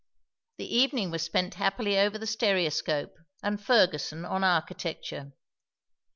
The 0.57 0.75
evening 0.77 1.11
was 1.11 1.21
spent 1.21 1.53
happily 1.53 1.99
over 1.99 2.17
the 2.17 2.25
stereoscope 2.25 3.13
and 3.43 3.61
Fergusson 3.61 4.25
on 4.25 4.43
Architecture. 4.43 5.33